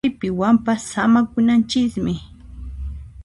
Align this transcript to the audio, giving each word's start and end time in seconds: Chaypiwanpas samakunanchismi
Chaypiwanpas 0.05 0.81
samakunanchismi 0.91 2.15